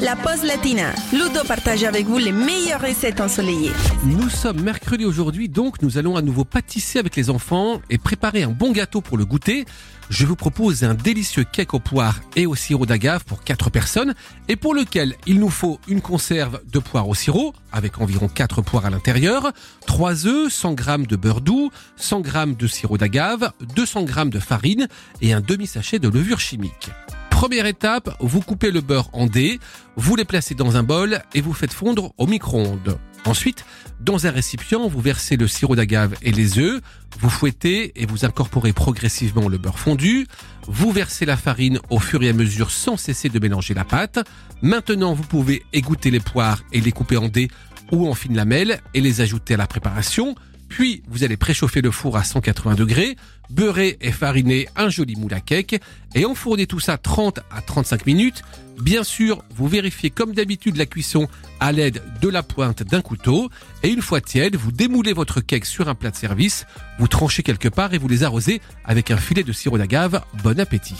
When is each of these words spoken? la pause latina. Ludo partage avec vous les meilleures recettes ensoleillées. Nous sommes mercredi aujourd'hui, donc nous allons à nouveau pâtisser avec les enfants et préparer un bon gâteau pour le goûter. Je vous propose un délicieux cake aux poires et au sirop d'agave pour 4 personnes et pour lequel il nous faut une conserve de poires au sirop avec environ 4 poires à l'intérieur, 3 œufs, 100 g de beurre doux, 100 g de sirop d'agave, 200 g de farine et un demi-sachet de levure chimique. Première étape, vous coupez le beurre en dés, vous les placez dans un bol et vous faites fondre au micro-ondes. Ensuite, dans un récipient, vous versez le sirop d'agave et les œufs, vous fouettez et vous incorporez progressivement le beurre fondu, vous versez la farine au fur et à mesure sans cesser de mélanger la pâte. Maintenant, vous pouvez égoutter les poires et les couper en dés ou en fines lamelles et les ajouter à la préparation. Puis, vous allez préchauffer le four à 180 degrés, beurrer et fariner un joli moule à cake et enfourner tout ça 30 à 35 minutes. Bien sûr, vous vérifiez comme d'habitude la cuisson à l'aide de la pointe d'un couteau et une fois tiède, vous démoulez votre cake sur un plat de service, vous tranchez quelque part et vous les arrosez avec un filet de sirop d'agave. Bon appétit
la 0.00 0.14
pause 0.14 0.44
latina. 0.44 0.92
Ludo 1.12 1.44
partage 1.46 1.82
avec 1.82 2.06
vous 2.06 2.18
les 2.18 2.32
meilleures 2.32 2.80
recettes 2.80 3.20
ensoleillées. 3.20 3.72
Nous 4.04 4.28
sommes 4.28 4.60
mercredi 4.60 5.04
aujourd'hui, 5.04 5.48
donc 5.48 5.82
nous 5.82 5.98
allons 5.98 6.16
à 6.16 6.22
nouveau 6.22 6.44
pâtisser 6.44 6.98
avec 6.98 7.16
les 7.16 7.30
enfants 7.30 7.80
et 7.90 7.98
préparer 7.98 8.42
un 8.42 8.50
bon 8.50 8.70
gâteau 8.72 9.00
pour 9.00 9.18
le 9.18 9.24
goûter. 9.24 9.64
Je 10.10 10.24
vous 10.24 10.36
propose 10.36 10.84
un 10.84 10.94
délicieux 10.94 11.44
cake 11.44 11.74
aux 11.74 11.80
poires 11.80 12.20
et 12.36 12.46
au 12.46 12.54
sirop 12.54 12.86
d'agave 12.86 13.24
pour 13.24 13.42
4 13.42 13.70
personnes 13.70 14.14
et 14.48 14.56
pour 14.56 14.74
lequel 14.74 15.14
il 15.26 15.38
nous 15.40 15.50
faut 15.50 15.80
une 15.88 16.00
conserve 16.00 16.60
de 16.72 16.78
poires 16.78 17.08
au 17.08 17.14
sirop 17.14 17.52
avec 17.72 18.00
environ 18.00 18.28
4 18.28 18.62
poires 18.62 18.86
à 18.86 18.90
l'intérieur, 18.90 19.52
3 19.86 20.26
œufs, 20.26 20.52
100 20.52 20.76
g 20.76 21.06
de 21.08 21.16
beurre 21.16 21.40
doux, 21.40 21.70
100 21.96 22.24
g 22.24 22.30
de 22.58 22.66
sirop 22.66 22.98
d'agave, 22.98 23.52
200 23.74 24.06
g 24.06 24.24
de 24.26 24.38
farine 24.38 24.88
et 25.20 25.32
un 25.32 25.40
demi-sachet 25.40 25.98
de 25.98 26.08
levure 26.08 26.40
chimique. 26.40 26.90
Première 27.38 27.66
étape, 27.66 28.16
vous 28.18 28.40
coupez 28.40 28.72
le 28.72 28.80
beurre 28.80 29.10
en 29.12 29.26
dés, 29.26 29.60
vous 29.94 30.16
les 30.16 30.24
placez 30.24 30.56
dans 30.56 30.76
un 30.76 30.82
bol 30.82 31.22
et 31.36 31.40
vous 31.40 31.52
faites 31.52 31.72
fondre 31.72 32.12
au 32.18 32.26
micro-ondes. 32.26 32.98
Ensuite, 33.26 33.64
dans 34.00 34.26
un 34.26 34.32
récipient, 34.32 34.88
vous 34.88 35.00
versez 35.00 35.36
le 35.36 35.46
sirop 35.46 35.76
d'agave 35.76 36.16
et 36.20 36.32
les 36.32 36.58
œufs, 36.58 36.80
vous 37.20 37.30
fouettez 37.30 37.92
et 37.94 38.06
vous 38.06 38.24
incorporez 38.24 38.72
progressivement 38.72 39.48
le 39.48 39.56
beurre 39.56 39.78
fondu, 39.78 40.26
vous 40.66 40.90
versez 40.90 41.26
la 41.26 41.36
farine 41.36 41.78
au 41.90 42.00
fur 42.00 42.24
et 42.24 42.28
à 42.28 42.32
mesure 42.32 42.72
sans 42.72 42.96
cesser 42.96 43.28
de 43.28 43.38
mélanger 43.38 43.72
la 43.72 43.84
pâte. 43.84 44.18
Maintenant, 44.60 45.14
vous 45.14 45.22
pouvez 45.22 45.62
égoutter 45.72 46.10
les 46.10 46.18
poires 46.18 46.64
et 46.72 46.80
les 46.80 46.90
couper 46.90 47.18
en 47.18 47.28
dés 47.28 47.52
ou 47.92 48.08
en 48.08 48.14
fines 48.14 48.34
lamelles 48.34 48.80
et 48.94 49.00
les 49.00 49.20
ajouter 49.20 49.54
à 49.54 49.58
la 49.58 49.68
préparation. 49.68 50.34
Puis, 50.68 51.02
vous 51.08 51.24
allez 51.24 51.36
préchauffer 51.36 51.80
le 51.80 51.90
four 51.90 52.16
à 52.16 52.24
180 52.24 52.74
degrés, 52.74 53.16
beurrer 53.50 53.96
et 54.00 54.12
fariner 54.12 54.68
un 54.76 54.88
joli 54.88 55.16
moule 55.16 55.34
à 55.34 55.40
cake 55.40 55.80
et 56.14 56.24
enfourner 56.24 56.66
tout 56.66 56.80
ça 56.80 56.98
30 56.98 57.40
à 57.50 57.62
35 57.62 58.06
minutes. 58.06 58.42
Bien 58.80 59.02
sûr, 59.02 59.42
vous 59.54 59.66
vérifiez 59.66 60.10
comme 60.10 60.34
d'habitude 60.34 60.76
la 60.76 60.86
cuisson 60.86 61.28
à 61.58 61.72
l'aide 61.72 62.02
de 62.20 62.28
la 62.28 62.42
pointe 62.42 62.82
d'un 62.82 63.00
couteau 63.00 63.50
et 63.82 63.88
une 63.88 64.02
fois 64.02 64.20
tiède, 64.20 64.56
vous 64.56 64.70
démoulez 64.70 65.12
votre 65.12 65.40
cake 65.40 65.64
sur 65.64 65.88
un 65.88 65.94
plat 65.94 66.10
de 66.10 66.16
service, 66.16 66.66
vous 66.98 67.08
tranchez 67.08 67.42
quelque 67.42 67.68
part 67.68 67.94
et 67.94 67.98
vous 67.98 68.08
les 68.08 68.22
arrosez 68.22 68.60
avec 68.84 69.10
un 69.10 69.16
filet 69.16 69.42
de 69.42 69.52
sirop 69.52 69.78
d'agave. 69.78 70.22
Bon 70.44 70.60
appétit 70.60 70.96